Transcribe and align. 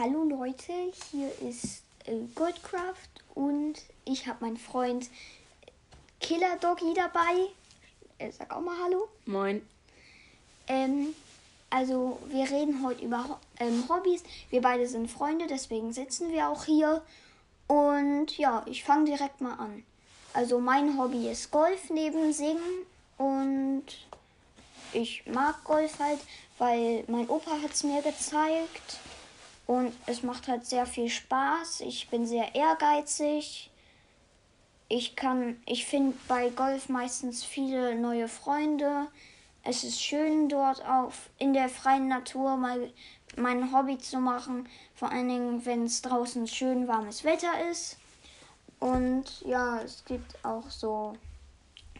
Hallo 0.00 0.22
Leute, 0.22 0.92
hier 1.10 1.28
ist 1.40 1.82
äh, 2.04 2.12
Goldcraft 2.36 2.94
und 3.34 3.74
ich 4.04 4.28
habe 4.28 4.44
meinen 4.44 4.56
Freund 4.56 5.10
Killer 6.20 6.56
Doggy 6.60 6.94
dabei. 6.94 7.48
Äh, 8.18 8.30
sag 8.30 8.54
auch 8.54 8.60
mal 8.60 8.76
Hallo. 8.80 9.08
Moin. 9.26 9.60
Ähm, 10.68 11.16
also 11.68 12.20
wir 12.28 12.48
reden 12.48 12.84
heute 12.84 13.04
über 13.04 13.28
Ho 13.28 13.38
ähm, 13.58 13.88
Hobbys. 13.88 14.22
Wir 14.50 14.60
beide 14.60 14.86
sind 14.86 15.10
Freunde, 15.10 15.48
deswegen 15.48 15.92
sitzen 15.92 16.30
wir 16.30 16.48
auch 16.48 16.64
hier. 16.64 17.02
Und 17.66 18.38
ja, 18.38 18.62
ich 18.66 18.84
fange 18.84 19.06
direkt 19.06 19.40
mal 19.40 19.54
an. 19.54 19.82
Also 20.32 20.60
mein 20.60 20.96
Hobby 20.96 21.28
ist 21.28 21.50
Golf 21.50 21.90
neben 21.90 22.32
Singen 22.32 22.86
und 23.16 23.82
ich 24.92 25.26
mag 25.26 25.64
Golf 25.64 25.98
halt, 25.98 26.20
weil 26.58 27.02
mein 27.08 27.28
Opa 27.28 27.50
hat 27.50 27.72
es 27.72 27.82
mir 27.82 28.00
gezeigt 28.00 29.00
und 29.68 29.92
es 30.06 30.22
macht 30.22 30.48
halt 30.48 30.64
sehr 30.64 30.86
viel 30.86 31.10
Spaß. 31.10 31.82
Ich 31.82 32.08
bin 32.08 32.26
sehr 32.26 32.54
ehrgeizig. 32.54 33.70
Ich 34.88 35.14
kann, 35.14 35.62
ich 35.66 35.84
finde 35.84 36.16
bei 36.26 36.48
Golf 36.48 36.88
meistens 36.88 37.44
viele 37.44 37.94
neue 37.94 38.28
Freunde. 38.28 39.08
Es 39.62 39.84
ist 39.84 40.02
schön 40.02 40.48
dort 40.48 40.82
auf 40.86 41.28
in 41.36 41.52
der 41.52 41.68
freien 41.68 42.08
Natur 42.08 42.56
mal 42.56 42.90
mein 43.36 43.70
Hobby 43.70 43.98
zu 43.98 44.18
machen, 44.18 44.66
vor 44.94 45.10
allen 45.10 45.28
Dingen 45.28 45.66
wenn 45.66 45.84
es 45.84 46.00
draußen 46.00 46.46
schön 46.46 46.88
warmes 46.88 47.22
Wetter 47.24 47.68
ist. 47.70 47.98
Und 48.80 49.42
ja, 49.44 49.82
es 49.82 50.02
gibt 50.06 50.42
auch 50.46 50.70
so 50.70 51.14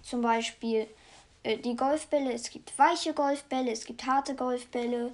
zum 0.02 0.22
Beispiel 0.22 0.86
äh, 1.42 1.58
die 1.58 1.76
Golfbälle. 1.76 2.32
Es 2.32 2.48
gibt 2.48 2.78
weiche 2.78 3.12
Golfbälle, 3.12 3.72
es 3.72 3.84
gibt 3.84 4.06
harte 4.06 4.34
Golfbälle, 4.34 5.12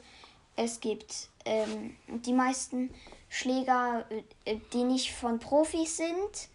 es 0.57 0.81
gibt 0.81 1.29
ähm, 1.45 1.97
die 2.09 2.33
meisten 2.33 2.91
Schläger, 3.29 4.07
äh, 4.45 4.57
die 4.73 4.85
nicht 4.85 5.13
von 5.13 5.39
Profis 5.39 5.97
sind, 5.97 6.49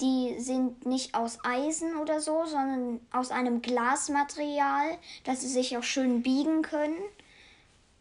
die 0.00 0.38
sind 0.38 0.84
nicht 0.84 1.14
aus 1.14 1.38
Eisen 1.42 1.96
oder 1.96 2.20
so, 2.20 2.44
sondern 2.44 3.00
aus 3.10 3.30
einem 3.30 3.62
Glasmaterial, 3.62 4.98
dass 5.24 5.40
sie 5.40 5.48
sich 5.48 5.76
auch 5.76 5.82
schön 5.82 6.22
biegen 6.22 6.62
können. 6.62 6.98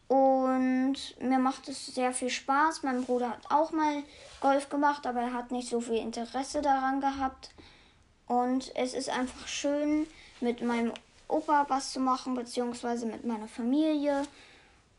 Und 0.08 0.97
mir 1.20 1.39
macht 1.39 1.67
es 1.69 1.88
sehr 1.88 2.14
viel 2.14 2.30
Spaß. 2.30 2.84
Mein 2.84 3.06
Bruder 3.06 3.30
hat 3.30 3.50
auch 3.50 3.72
mal 3.72 4.03
Golf 4.42 4.69
gemacht, 4.69 5.08
aber 5.08 5.22
er 5.22 5.34
hat 5.34 5.52
nicht 5.52 5.69
so 5.69 5.80
viel 5.80 5.95
Interesse 5.95 6.62
daran 6.62 7.02
gehabt. 7.02 7.52
Und 8.28 8.72
es 8.75 8.94
ist 8.94 9.09
einfach 9.09 9.47
schön, 9.47 10.06
mit 10.42 10.62
meinem 10.62 10.92
Opa 11.28 11.66
was 11.69 11.92
zu 11.92 12.00
machen, 12.00 12.36
beziehungsweise 12.36 13.06
mit 13.06 13.25
meiner 13.25 13.47
Familie. 13.47 14.23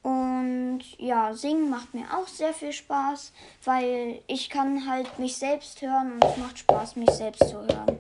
Und 0.07 0.83
ja, 0.99 1.35
singen 1.35 1.69
macht 1.69 1.93
mir 1.93 2.07
auch 2.17 2.29
sehr 2.29 2.55
viel 2.55 2.73
Spaß, 2.73 3.33
weil 3.65 4.23
ich 4.29 4.49
kann 4.49 4.89
halt 4.89 5.19
mich 5.19 5.37
selbst 5.37 5.83
hören 5.83 6.13
und 6.13 6.25
es 6.25 6.37
macht 6.37 6.61
Spaß, 6.61 6.95
mich 6.95 7.11
selbst 7.11 7.49
zu 7.49 7.57
hören. 7.57 7.99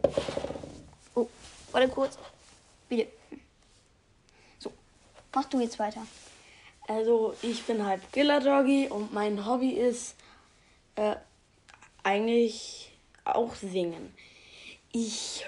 Oh, 1.16 1.26
warte 1.72 1.88
kurz. 1.88 2.16
Bitte. 2.88 3.08
So, 4.60 4.70
mach 5.34 5.46
du 5.46 5.58
jetzt 5.58 5.80
weiter. 5.80 6.06
Also 6.86 7.34
ich 7.42 7.64
bin 7.64 7.84
halt 7.84 8.00
Killer 8.12 8.38
Doggy 8.38 8.86
und 8.88 9.12
mein 9.12 9.44
Hobby 9.44 9.70
ist 9.70 10.14
äh, 10.94 11.16
eigentlich 12.04 12.92
auch 13.24 13.56
singen. 13.56 14.14
Ich 14.92 15.44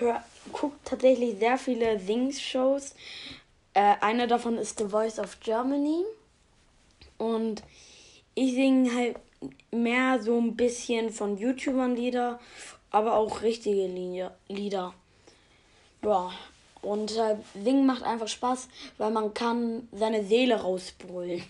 gucke 0.51 0.77
tatsächlich 0.85 1.39
sehr 1.39 1.57
viele 1.57 2.01
Sing-Shows. 2.01 2.97
Äh, 3.75 3.95
eine 4.01 4.27
davon 4.27 4.59
ist 4.59 4.79
The 4.81 4.89
Voice 4.89 5.21
of 5.21 5.39
Germany. 5.39 6.05
Und 7.17 7.63
ich 8.35 8.55
singe 8.55 8.95
halt 8.95 9.17
mehr 9.71 10.23
so 10.23 10.39
ein 10.39 10.57
bisschen 10.57 11.11
von 11.11 11.37
YouTubern 11.37 11.97
Lieder, 11.97 12.39
aber 12.91 13.15
auch 13.15 13.43
richtige 13.43 13.87
Lieder. 14.49 14.95
Ja, 16.03 16.31
und 16.83 17.17
äh, 17.17 17.37
Singen 17.63 17.87
macht 17.87 18.03
einfach 18.03 18.29
Spaß, 18.29 18.69
weil 18.99 19.11
man 19.11 19.35
kann 19.35 19.89
seine 19.93 20.25
Seele 20.25 20.61
rausbrüllen. 20.61 21.43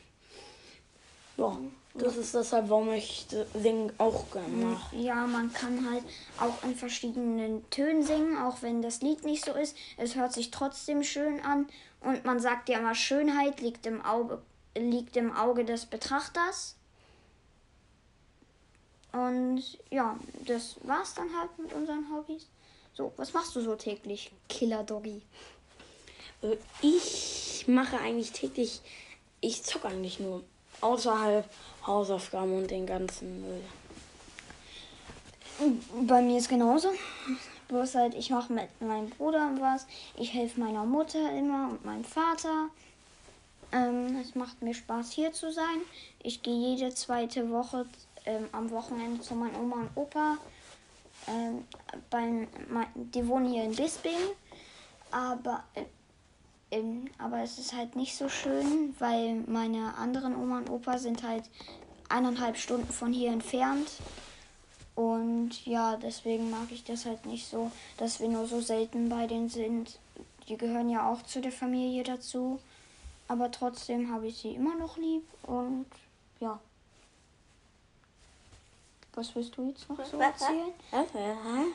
Ja, 1.37 1.58
das 1.94 2.16
ist 2.16 2.34
deshalb, 2.34 2.69
warum 2.70 2.92
ich 2.92 3.26
Singen 3.54 3.92
auch 3.98 4.31
gerne 4.31 4.48
mache. 4.48 4.97
Ja, 4.97 5.26
man 5.26 5.53
kann 5.53 5.88
halt 5.91 6.04
auch 6.41 6.64
in 6.64 6.75
verschiedenen 6.75 7.69
Tönen 7.70 8.03
singen, 8.03 8.38
auch 8.38 8.62
wenn 8.62 8.82
das 8.82 9.03
Lied 9.03 9.25
nicht 9.25 9.44
so 9.44 9.53
ist. 9.53 9.76
Es 9.97 10.14
hört 10.14 10.32
sich 10.32 10.50
trotzdem 10.50 11.03
schön 11.03 11.41
an. 11.41 11.66
Und 12.00 12.25
man 12.25 12.41
sagt 12.41 12.69
ja 12.69 12.78
immer, 12.78 12.94
Schönheit 12.94 13.60
liegt 13.60 13.87
im 13.87 14.04
Auge 14.04 14.41
liegt 14.78 15.16
im 15.16 15.34
Auge 15.34 15.65
des 15.65 15.87
Betrachters. 15.87 16.77
Und 19.12 19.62
ja, 19.91 20.19
das 20.47 20.77
war's 20.83 21.15
dann 21.15 21.28
halt 21.39 21.59
mit 21.59 21.72
unseren 21.72 22.06
Hobbys. 22.12 22.47
So, 22.94 23.12
was 23.17 23.33
machst 23.33 23.55
du 23.56 23.61
so 23.61 23.75
täglich, 23.75 24.33
Killer 24.49 24.83
Doggy? 24.83 25.22
Äh, 26.43 26.56
ich 26.83 27.65
mache 27.67 27.99
eigentlich 27.99 28.33
täglich, 28.33 28.81
ich 29.41 29.62
zocke 29.62 29.88
eigentlich 29.88 30.21
nur 30.21 30.43
außerhalb 30.81 31.49
Hausaufgaben 31.87 32.56
und 32.56 32.71
den 32.71 32.87
ganzen 32.87 33.43
Müll. 33.43 33.62
Bei 36.06 36.22
mir 36.22 36.38
ist 36.38 36.49
genauso. 36.49 36.91
Bloß 37.69 37.97
halt, 37.97 38.15
ich 38.15 38.31
mache 38.31 38.53
mit 38.53 38.69
meinem 38.81 39.11
Bruder 39.11 39.50
was. 39.61 39.87
Ich 40.17 40.33
helfe 40.33 40.61
meiner 40.61 40.84
Mutter 40.84 41.33
immer 41.37 41.71
und 41.71 41.84
meinem 41.84 42.05
Vater. 42.05 42.69
Ähm, 43.73 44.19
es 44.21 44.34
macht 44.34 44.62
mir 44.62 44.75
Spaß 44.75 45.12
hier 45.12 45.33
zu 45.33 45.53
sein. 45.53 45.81
Ich 46.23 46.43
gehe 46.43 46.75
jede 46.75 46.95
zweite 46.95 47.51
Woche 47.51 47.87
ähm, 48.25 48.49
am 48.53 48.71
Wochenende 48.71 49.21
zu 49.21 49.34
meinen 49.34 49.56
Oma 49.56 49.77
und 49.77 49.91
Opa. 49.95 50.39
Ähm, 51.27 51.65
bei, 52.11 52.47
die 52.95 53.27
wohnen 53.27 53.53
hier 53.53 53.65
in 53.65 53.75
Bisping, 53.75 54.12
aber, 55.11 55.65
äh, 55.75 56.83
aber 57.19 57.41
es 57.43 57.59
ist 57.59 57.75
halt 57.75 57.97
nicht 57.97 58.17
so 58.17 58.29
schön, 58.29 58.95
weil 58.99 59.34
meine 59.47 59.95
anderen 59.97 60.37
Oma 60.37 60.59
und 60.59 60.71
Opa 60.71 60.99
sind 60.99 61.23
halt 61.23 61.45
eineinhalb 62.09 62.56
Stunden 62.56 62.93
von 62.93 63.12
hier 63.12 63.33
entfernt. 63.33 63.91
Und 64.95 65.65
ja, 65.65 65.97
deswegen 65.97 66.50
mag 66.50 66.71
ich 66.71 66.85
das 66.85 67.05
halt 67.05 67.25
nicht 67.27 67.47
so, 67.47 67.71
dass 67.99 68.21
wir 68.21 68.29
nur 68.29 68.47
so 68.47 68.61
selten 68.61 69.09
bei 69.09 69.27
denen 69.27 69.49
sind. 69.49 69.99
Die 70.49 70.56
gehören 70.56 70.89
ja 70.91 71.09
auch 71.09 71.23
zu 71.23 71.41
der 71.41 71.53
Familie 71.53 72.03
dazu. 72.03 72.59
Aber 73.28 73.50
trotzdem 73.50 74.11
habe 74.11 74.27
ich 74.27 74.39
sie 74.39 74.55
immer 74.55 74.75
noch 74.75 74.97
lieb 74.97 75.22
und 75.43 75.87
ja. 76.41 76.59
Was 79.15 79.34
willst 79.34 79.56
du 79.56 79.69
jetzt 79.69 79.89
noch 79.89 80.05
so 80.05 80.19
erzählen? 80.21 80.72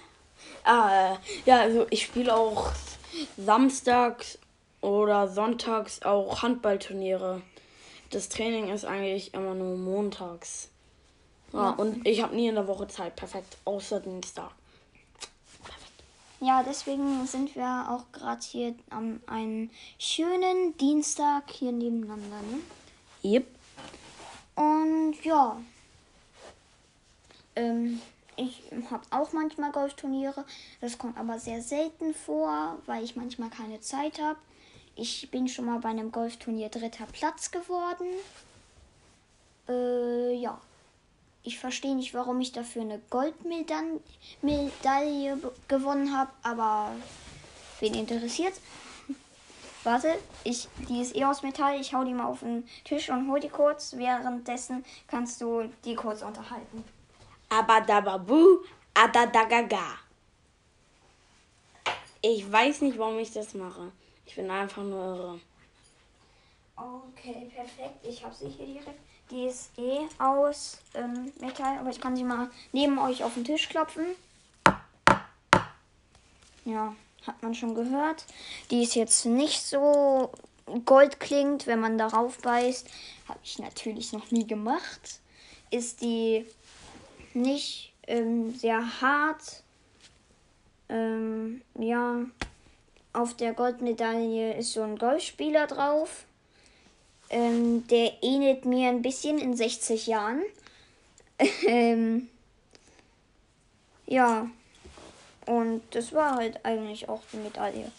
Ah, 0.66 1.18
ja, 1.46 1.62
also 1.62 1.86
ich 1.90 2.04
spiele 2.04 2.36
auch 2.36 2.72
samstags 3.38 4.40
oder 4.82 5.28
sonntags 5.28 6.02
auch 6.02 6.42
Handballturniere. 6.42 7.42
Das 8.10 8.30
Training 8.30 8.70
ist 8.70 8.84
eigentlich 8.84 9.34
immer 9.34 9.54
nur 9.54 9.78
montags. 9.78 10.70
Ja, 11.54 11.66
ja. 11.66 11.70
und 11.72 12.06
ich 12.06 12.22
habe 12.24 12.36
nie 12.36 12.48
in 12.48 12.56
der 12.56 12.68
Woche 12.68 12.88
Zeit. 12.88 13.16
Perfekt. 13.16 13.58
Außer 13.64 14.00
Dienstag. 14.00 14.52
Ja, 16.44 16.62
deswegen 16.62 17.26
sind 17.26 17.56
wir 17.56 17.86
auch 17.90 18.12
gerade 18.12 18.42
hier 18.42 18.76
am 18.90 19.22
einen 19.28 19.72
schönen 19.98 20.76
Dienstag 20.78 21.50
hier 21.50 21.72
nebeneinander, 21.72 22.42
ne? 22.42 22.60
Yep. 23.24 23.48
Und 24.56 25.24
ja. 25.24 25.56
Ähm, 27.56 28.02
ich 28.36 28.62
habe 28.92 29.04
auch 29.12 29.32
manchmal 29.32 29.72
Golfturniere. 29.72 30.44
Das 30.82 30.98
kommt 30.98 31.18
aber 31.18 31.40
sehr 31.40 31.62
selten 31.62 32.14
vor, 32.14 32.78
weil 32.88 33.06
ich 33.06 33.16
manchmal 33.16 33.50
keine 33.50 33.80
Zeit 33.80 34.20
habe. 34.20 34.40
Ich 34.98 35.32
bin 35.32 35.48
schon 35.48 35.64
mal 35.64 35.80
bei 35.80 35.90
einem 35.90 36.12
Golfturnier 36.12 36.68
dritter 36.68 37.06
Platz 37.06 37.52
geworden. 37.52 38.08
Äh, 39.70 40.34
ja. 40.36 40.60
Ich 41.46 41.60
verstehe 41.60 41.94
nicht, 41.96 42.14
warum 42.14 42.40
ich 42.40 42.54
dafür 42.54 42.84
eine 42.84 43.00
Goldmedaille 43.10 44.02
gewonnen 45.68 46.18
habe, 46.18 46.32
aber 46.42 46.96
wen 47.82 47.94
interessiert? 47.96 48.54
Warte, 49.84 50.18
ich, 50.46 50.70
die 50.88 51.02
ist 51.02 51.18
eh 51.18 51.26
aus 51.26 51.44
Metall. 51.44 51.82
Ich 51.82 51.94
hau 51.94 52.06
die 52.06 52.14
mal 52.14 52.28
auf 52.28 52.40
den 52.40 52.66
Tisch 52.86 53.10
und 53.10 53.30
hol 53.30 53.42
die 53.42 53.50
kurz. 53.50 53.98
Währenddessen 53.98 54.86
kannst 55.08 55.42
du 55.42 55.70
die 55.84 55.96
kurz 55.96 56.22
unterhalten. 56.22 56.86
Abadababu, 57.50 58.60
adadagaga. 58.94 60.00
Ich 62.22 62.50
weiß 62.50 62.84
nicht, 62.84 62.98
warum 62.98 63.20
ich 63.20 63.34
das 63.34 63.54
mache. 63.54 63.92
Ich 64.26 64.36
bin 64.36 64.50
einfach 64.50 64.82
nur 64.82 65.18
irre. 65.18 65.40
Okay, 66.78 67.52
perfekt. 67.54 67.98
Ich 68.08 68.24
habe 68.24 68.34
sie 68.34 68.48
hier 68.48 68.66
direkt. 68.66 69.00
Die 69.32 69.46
ist 69.46 69.72
eh 69.78 70.00
aus 70.20 70.80
ähm, 70.94 71.32
Metall, 71.40 71.80
aber 71.80 71.90
ich 71.90 72.00
kann 72.00 72.16
sie 72.16 72.24
mal 72.24 72.50
neben 72.72 73.00
euch 73.00 73.24
auf 73.24 73.34
den 73.34 73.46
Tisch 73.46 73.70
klopfen. 73.70 74.06
Ja, 76.66 76.96
hat 77.26 77.42
man 77.42 77.56
schon 77.56 77.76
gehört. 77.76 78.26
Die 78.70 78.84
ist 78.84 78.96
jetzt 78.96 79.26
nicht 79.26 79.62
so 79.62 80.32
gold 80.86 81.20
klingt, 81.20 81.68
wenn 81.68 81.80
man 81.80 81.98
darauf 81.98 82.38
beißt. 82.40 82.88
Habe 83.28 83.40
ich 83.44 83.60
natürlich 83.60 84.14
noch 84.14 84.32
nie 84.32 84.46
gemacht. 84.46 85.20
ist 85.72 86.02
die 86.02 86.46
nicht 87.34 87.94
ähm, 88.08 88.54
sehr 88.54 89.02
hart. 89.02 89.64
Ähm, 90.90 91.62
ja, 91.80 92.18
auf 93.14 93.36
der 93.36 93.54
Goldmedaille 93.54 94.56
ist 94.58 94.74
so 94.74 94.84
ein 94.84 94.98
Golfspieler 94.98 95.68
drauf. 95.68 96.26
Ähm, 97.30 97.88
der 97.88 98.14
ähnelt 98.22 98.66
mir 98.66 98.90
ein 98.90 99.02
bisschen 99.02 99.38
in 99.38 99.56
60 99.56 100.08
Jahren. 100.08 100.44
ähm, 101.68 102.30
ja, 104.06 104.48
und 105.46 105.82
das 105.92 106.14
war 106.14 106.36
halt 106.36 106.64
eigentlich 106.64 107.10
auch 107.10 107.22
die 107.32 107.38
Medaille. 107.38 107.92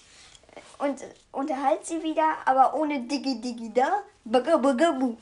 Und 0.79 1.01
unterhalt 1.33 1.85
sie 1.85 2.03
wieder, 2.03 2.37
aber 2.45 2.75
ohne 2.75 3.01
Digi 3.03 3.41
Digi 3.41 3.73
da. 3.73 4.03
Bugga 4.25 4.57
Bu. 4.57 5.17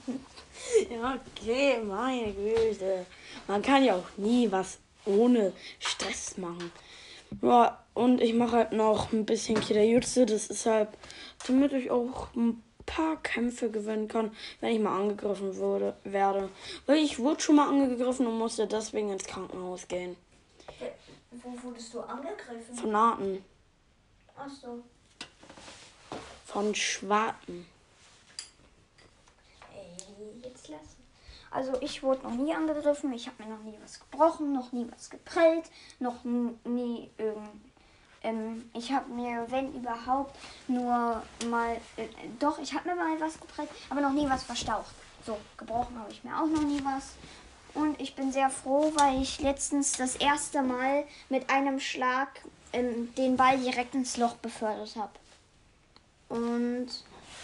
Ja, 0.91 1.19
okay, 1.37 1.81
meine 1.83 2.33
Güte. 2.33 3.07
Man 3.47 3.63
kann 3.63 3.85
ja 3.85 3.97
auch 3.97 4.17
nie 4.17 4.51
was 4.51 4.79
ohne 5.05 5.53
Stress 5.79 6.37
machen. 6.37 6.71
Ja, 7.41 7.83
und 7.95 8.21
ich 8.21 8.35
mache 8.35 8.57
halt 8.57 8.73
noch 8.73 9.13
ein 9.13 9.25
bisschen 9.25 9.61
Kirajutsu. 9.61 10.27
Das 10.27 10.47
ist 10.49 10.67
halt, 10.67 10.89
damit 11.47 11.73
ich 11.73 11.91
auch 11.91 12.29
ein 12.35 12.63
paar 12.84 13.17
Kämpfe 13.23 13.70
gewinnen 13.70 14.08
kann, 14.08 14.34
wenn 14.61 14.75
ich 14.75 14.81
mal 14.81 14.99
angegriffen 14.99 15.56
wurde, 15.56 15.96
werde. 16.05 16.49
Weil 16.87 16.99
ich 16.99 17.19
wurde 17.19 17.40
schon 17.40 17.56
mal 17.56 17.69
angegriffen 17.69 18.26
und 18.26 18.38
musste 18.38 18.67
deswegen 18.67 19.11
ins 19.11 19.25
Krankenhaus 19.25 19.88
gehen. 19.88 20.17
Wo 21.31 21.62
wurdest 21.62 21.94
du 21.94 22.00
angegriffen? 22.00 22.75
Von 22.75 22.90
Naten. 22.90 23.44
Ach 24.37 24.50
so. 24.50 24.82
Von 26.46 26.75
Schwarten. 26.75 27.67
Ey, 29.73 30.43
jetzt 30.43 30.69
lassen. 30.69 31.02
Also 31.50 31.73
ich 31.82 32.02
wurde 32.02 32.23
noch 32.23 32.34
nie 32.34 32.55
angegriffen, 32.55 33.12
ich 33.12 33.26
habe 33.26 33.43
mir 33.43 33.50
noch 33.50 33.62
nie 33.62 33.79
was 33.82 34.00
gebrochen, 34.00 34.52
noch 34.52 34.73
nie 34.73 34.87
was 34.90 35.11
geprellt, 35.11 35.70
noch 35.99 36.25
nie 36.25 37.11
irgend. 37.19 37.72
Ähm, 38.25 38.71
ich 38.75 38.93
habe 38.93 39.11
mir, 39.13 39.47
wenn 39.51 39.73
überhaupt, 39.75 40.37
nur 40.69 41.23
mal. 41.49 41.77
Äh, 41.97 42.07
doch, 42.39 42.59
ich 42.59 42.73
habe 42.75 42.89
mir 42.89 42.95
mal 42.95 43.21
was 43.21 43.41
geprellt, 43.41 43.69
aber 43.91 44.01
noch 44.01 44.13
nie 44.13 44.29
was 44.29 44.43
verstaucht. 44.45 44.95
So, 45.27 45.39
gebrochen 45.57 45.99
habe 45.99 46.11
ich 46.13 46.23
mir 46.25 46.37
auch 46.37 46.47
noch 46.47 46.63
nie 46.63 46.83
was. 46.85 47.11
Und 47.75 48.01
ich 48.01 48.15
bin 48.15 48.33
sehr 48.33 48.51
froh, 48.51 48.93
weil 48.97 49.23
ich 49.23 49.41
letztens 49.41 49.93
das 49.93 50.17
erste 50.17 50.63
Mal 50.63 51.05
mit 51.29 51.49
einem 51.49 51.81
Schlag 51.81 52.29
ähm, 52.73 53.15
den 53.15 53.37
Ball 53.37 53.59
direkt 53.59 53.95
ins 53.95 54.17
Loch 54.17 54.35
befördert 54.37 54.95
habe. 54.97 55.13
Und 56.29 56.89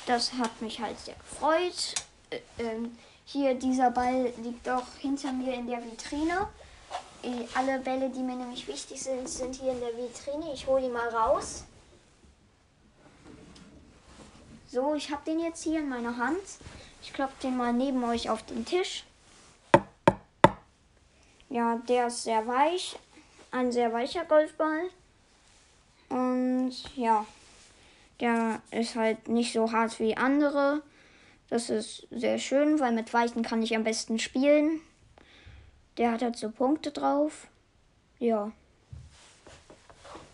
das 0.07 0.33
hat 0.35 0.61
mich 0.61 0.81
halt 0.81 0.99
sehr 1.01 1.15
gefreut. 1.15 1.95
Ä- 2.31 2.41
ähm, 2.59 2.99
hier, 3.25 3.55
dieser 3.55 3.91
Ball 3.91 4.33
liegt 4.43 4.69
auch 4.69 4.87
hinter 4.99 5.33
mir 5.33 5.55
in 5.55 5.67
der 5.67 5.83
Vitrine. 5.85 6.49
Äh, 7.23 7.47
Alle 7.55 7.81
Bälle, 7.81 8.11
die 8.11 8.21
mir 8.21 8.37
nämlich 8.37 8.67
wichtig 8.69 9.03
sind, 9.03 9.29
sind 9.29 9.57
hier 9.57 9.73
in 9.73 9.81
der 9.81 9.97
Vitrine. 9.97 10.53
Ich 10.53 10.67
hole 10.67 10.83
die 10.83 10.89
mal 10.89 11.09
raus. 11.09 11.65
So, 14.71 14.95
ich 14.95 15.11
habe 15.11 15.23
den 15.25 15.41
jetzt 15.41 15.63
hier 15.65 15.81
in 15.81 15.89
meiner 15.89 16.17
Hand. 16.17 16.43
Ich 17.03 17.13
kloppe 17.13 17.33
den 17.43 17.57
mal 17.57 17.73
neben 17.73 18.05
euch 18.05 18.29
auf 18.29 18.45
den 18.45 18.65
Tisch. 18.65 19.05
Ja, 21.49 21.77
der 21.89 22.09
ist 22.09 22.25
sehr 22.25 22.47
weich. 22.47 22.99
Ein 23.51 23.73
sehr 23.73 23.93
weicher 23.93 24.25
Golfball. 24.25 24.91
Und 26.11 26.73
ja, 26.97 27.25
der 28.21 28.61
ist 28.71 28.95
halt 28.95 29.29
nicht 29.29 29.53
so 29.53 29.73
hart 29.73 29.99
wie 30.01 30.17
andere. 30.17 30.83
Das 31.49 31.71
ist 31.71 32.07
sehr 32.11 32.39
schön, 32.39 32.79
weil 32.79 32.93
mit 32.93 33.15
weichen 33.15 33.43
kann 33.43 33.63
ich 33.63 33.75
am 33.75 33.85
besten 33.85 34.19
spielen. 34.19 34.83
Der 35.99 36.13
hat 36.13 36.23
halt 36.23 36.37
so 36.37 36.51
Punkte 36.51 36.93
drauf. 36.93 37.49
Ja. 38.21 38.53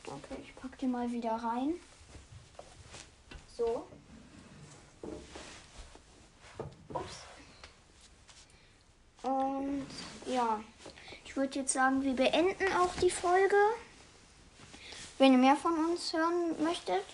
Okay, 0.06 0.36
ich 0.44 0.54
pack 0.54 0.78
den 0.78 0.90
mal 0.90 1.10
wieder 1.10 1.32
rein. 1.32 1.74
So. 3.56 3.86
Ups. 6.92 7.16
Und 9.22 9.86
ja, 10.26 10.60
ich 11.24 11.34
würde 11.34 11.58
jetzt 11.60 11.72
sagen, 11.72 12.02
wir 12.02 12.14
beenden 12.14 12.70
auch 12.74 12.94
die 12.96 13.10
Folge. 13.10 13.56
Wenn 15.16 15.32
ihr 15.32 15.38
mehr 15.38 15.56
von 15.56 15.72
uns 15.86 16.12
hören 16.12 16.62
möchtet. 16.62 17.04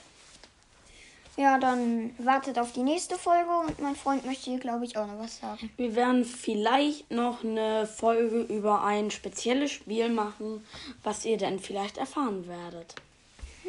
Ja, 1.37 1.59
dann 1.59 2.15
wartet 2.19 2.59
auf 2.59 2.73
die 2.73 2.83
nächste 2.83 3.17
Folge 3.17 3.51
und 3.51 3.79
mein 3.81 3.97
Freund 3.97 4.27
möchte 4.27 4.51
hier, 4.51 4.59
glaube 4.59 4.85
ich, 4.85 4.97
auch 4.97 5.07
noch 5.07 5.19
was 5.19 5.39
sagen. 5.39 5.71
Wir 5.77 5.95
werden 5.95 6.25
vielleicht 6.25 7.11
noch 7.11 7.45
eine 7.45 7.87
Folge 7.87 8.43
über 8.43 8.83
ein 8.85 9.11
spezielles 9.11 9.71
Spiel 9.71 10.09
machen, 10.09 10.67
was 11.03 11.25
ihr 11.25 11.39
dann 11.39 11.59
vielleicht 11.59 11.97
erfahren 11.97 12.47
werdet. 12.47 12.95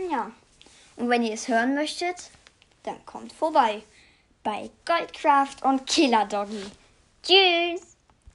Ja. 0.10 0.32
Und 0.98 1.10
wenn 1.10 1.24
ihr 1.24 1.34
es 1.34 1.48
hören 1.48 1.76
möchtet, 1.76 2.32
dann 2.84 3.06
kommt 3.06 3.32
vorbei 3.32 3.84
bei 4.44 4.70
Goldcraft 4.86 5.64
und 5.64 5.86
Killer 5.88 6.26
Doggy. 6.26 6.64
Tschüss! 7.24 7.91